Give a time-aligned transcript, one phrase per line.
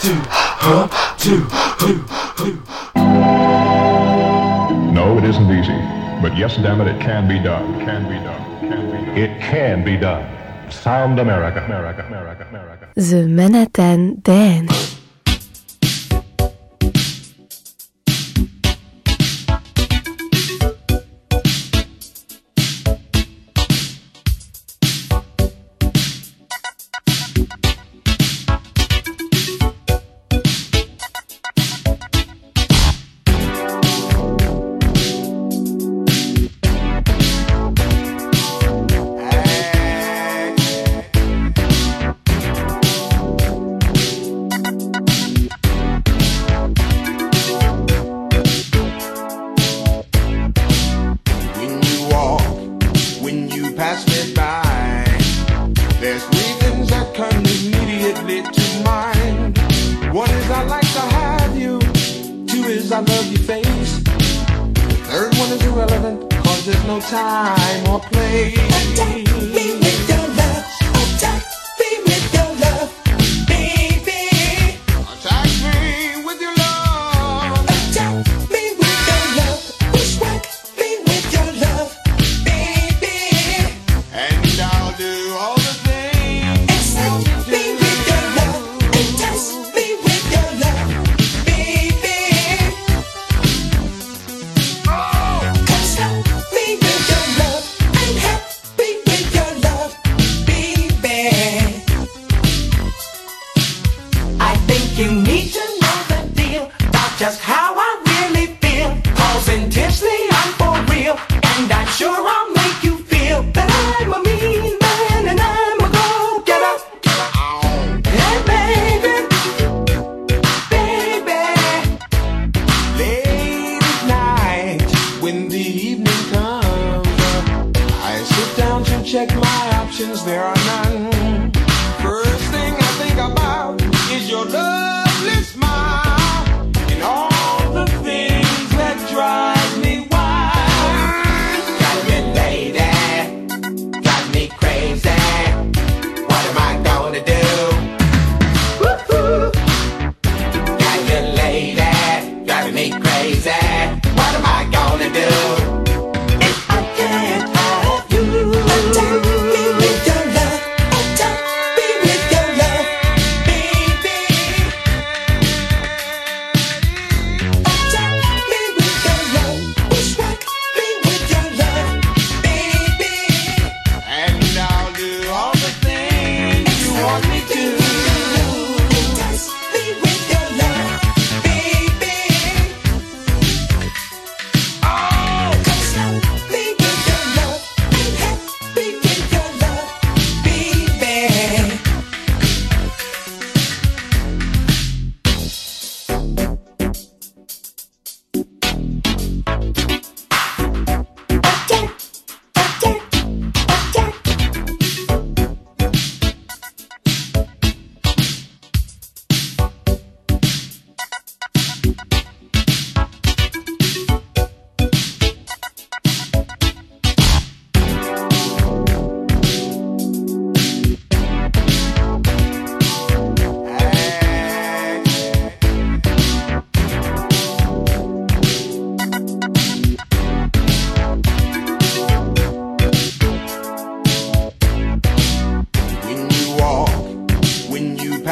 [0.00, 1.44] two, huh, two,
[1.78, 2.04] two,
[2.36, 2.56] two.
[4.92, 5.76] No, it isn't easy.
[6.22, 7.80] But yes, damn it, it can be done.
[7.80, 8.60] Can be done.
[8.60, 9.18] Can be done.
[9.18, 10.24] It can be done.
[10.70, 11.64] Sound America.
[11.64, 12.04] America.
[12.06, 12.46] America.
[12.48, 12.88] America.
[12.96, 14.99] The Manhattan Dance.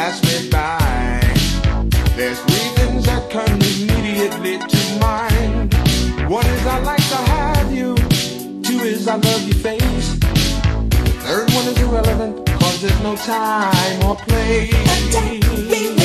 [0.08, 1.20] pass me by.
[2.16, 5.74] There's reasons that come immediately to mind.
[6.30, 7.94] One is I like to have you.
[8.62, 10.08] Two is I love your face.
[11.24, 15.97] Third one is irrelevant, cause there's no time or place.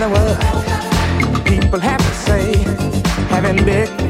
[0.00, 2.52] Matter what people have to say.
[3.30, 4.05] Having big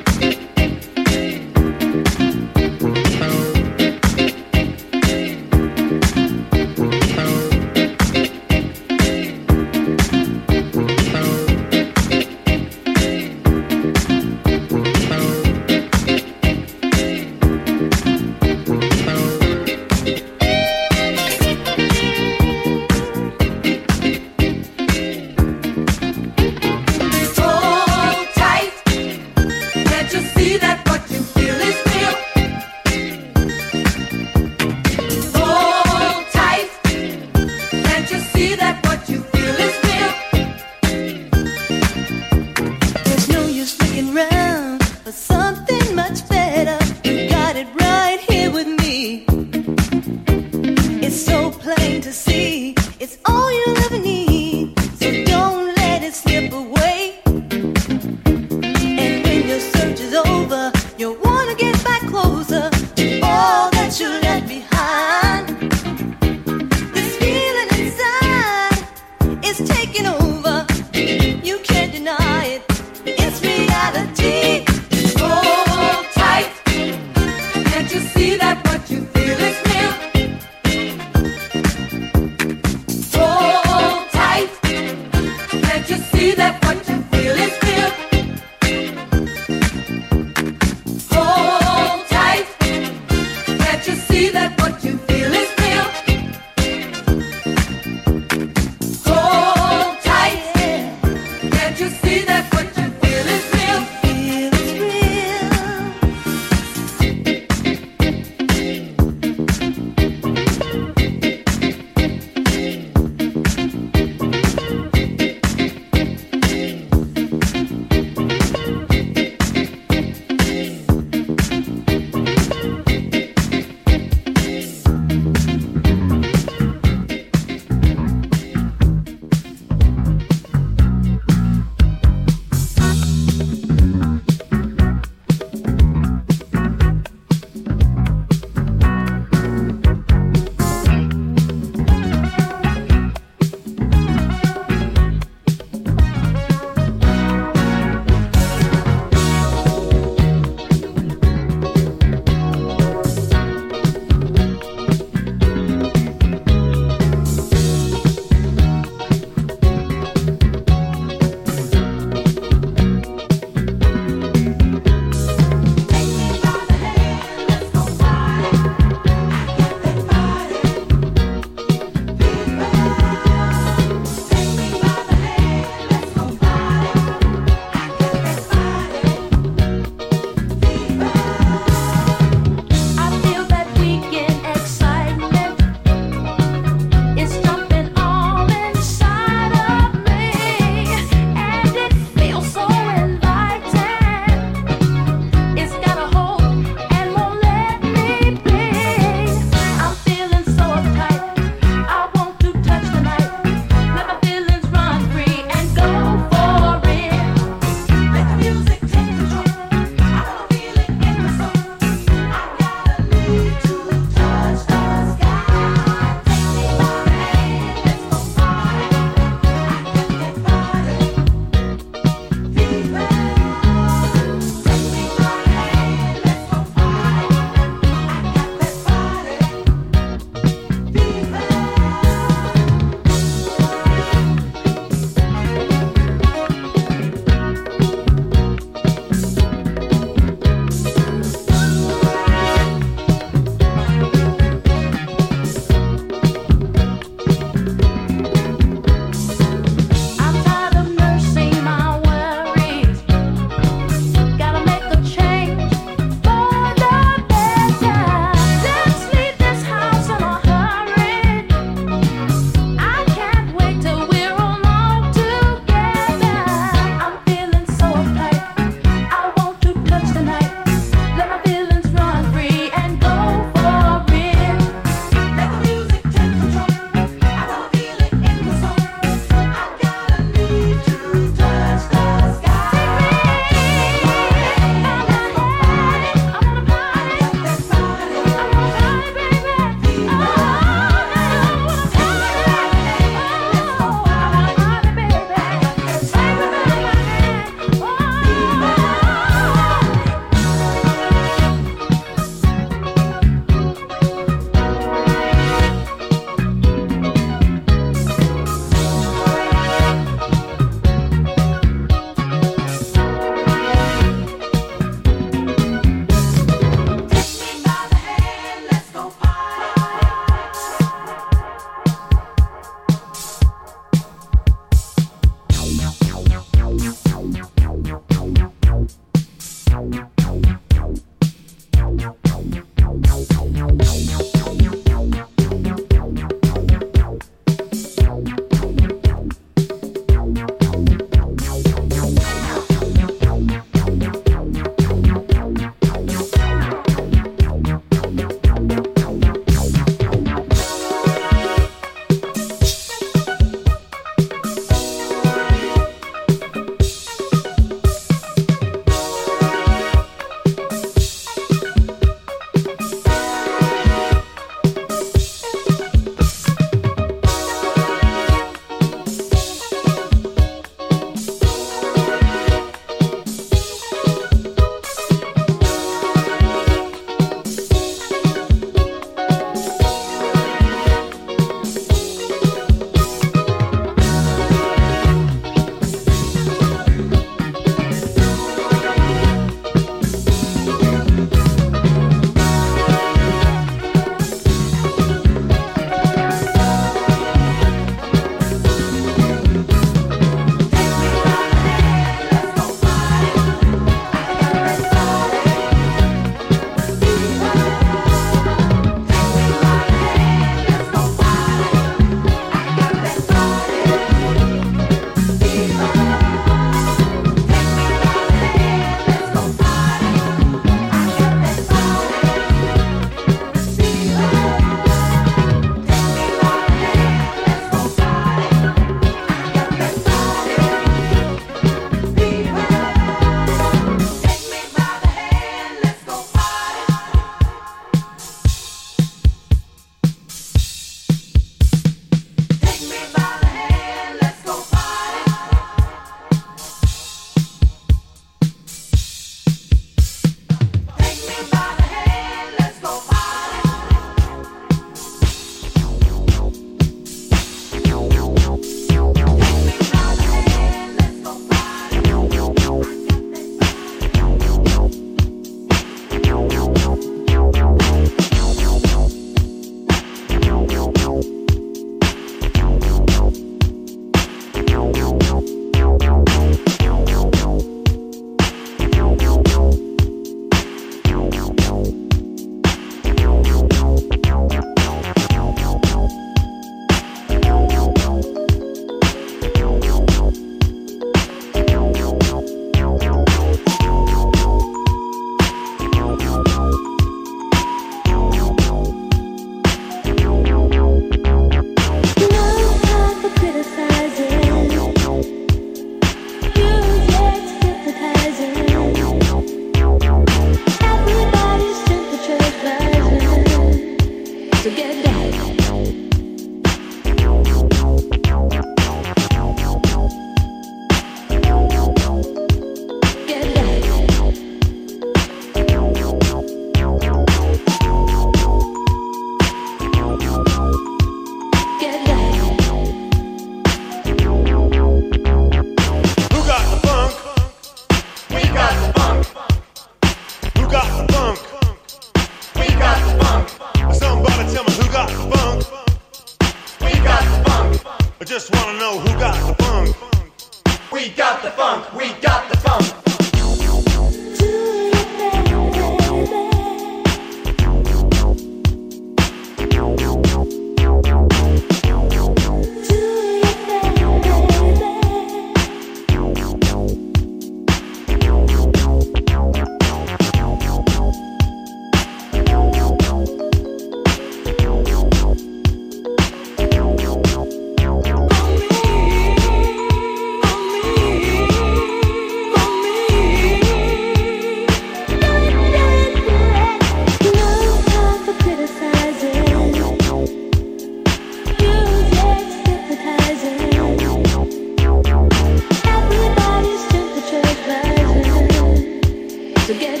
[599.71, 600.00] again.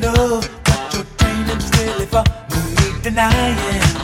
[0.00, 2.24] know that your training's really for.
[2.50, 3.97] No need denying.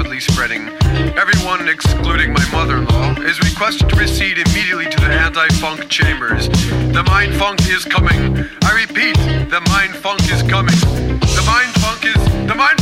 [0.00, 0.66] Rapidly spreading.
[1.18, 6.48] Everyone, excluding my mother-in-law, is requested to proceed immediately to the anti-funk chambers.
[6.48, 8.48] The mind funk is coming.
[8.64, 9.14] I repeat,
[9.50, 10.78] the mind funk is coming.
[11.20, 12.79] The mind funk is the mind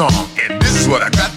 [0.00, 0.28] song.
[0.48, 1.29] And this is what I got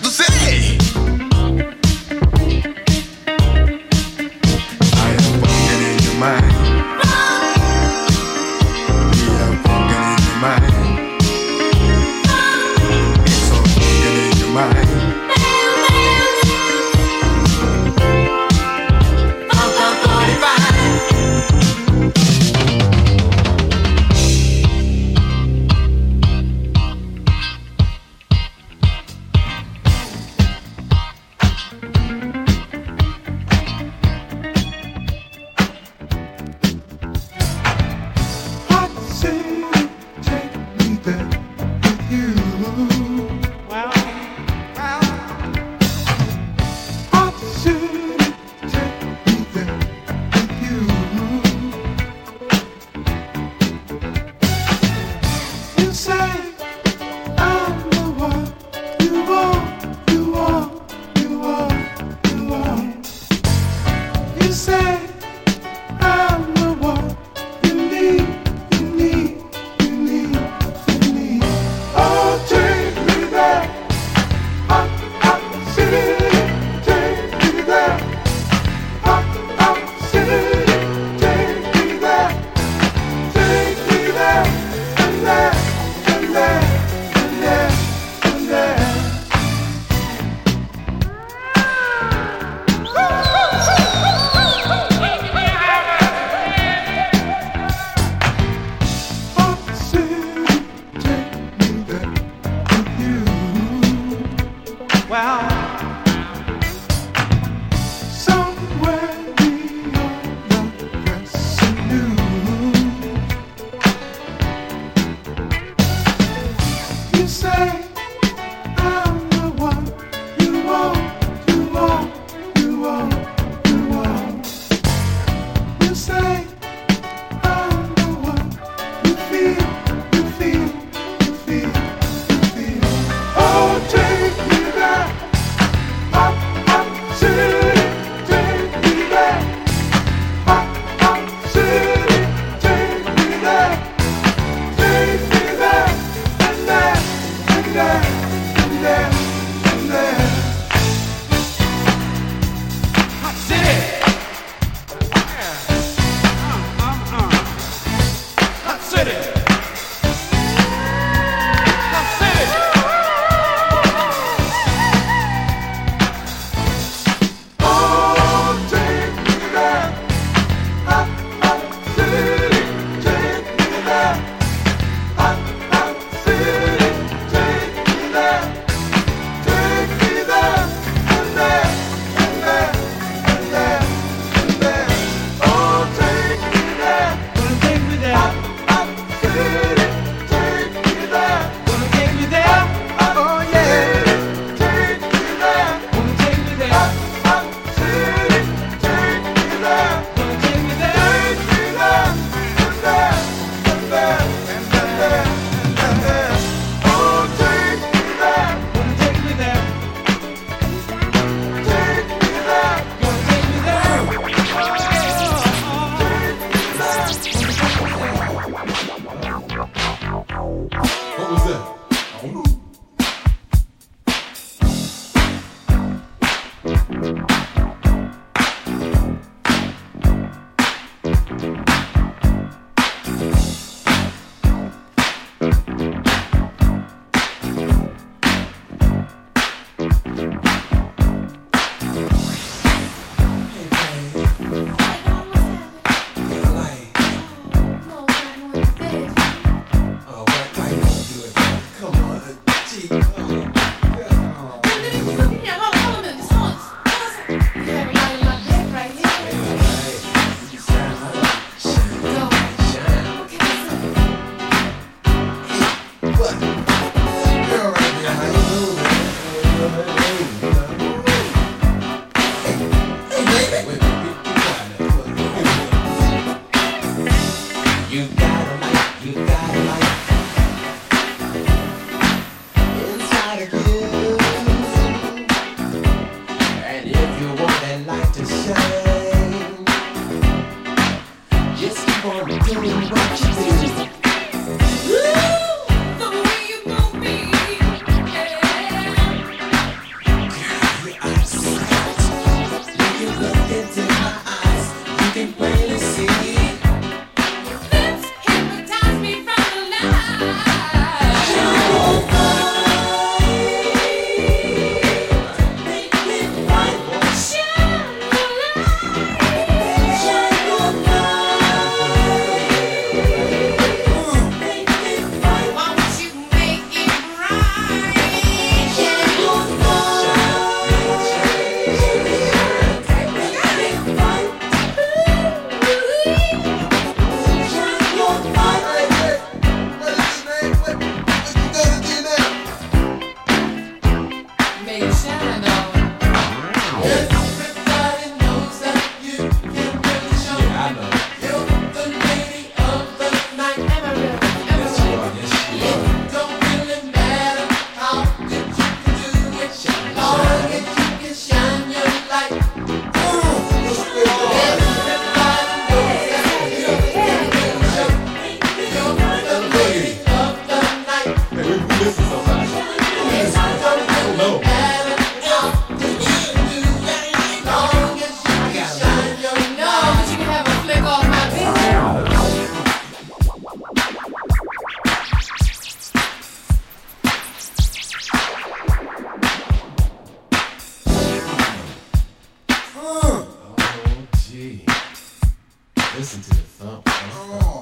[396.04, 396.84] Listen to the thump.
[396.84, 397.53] thump.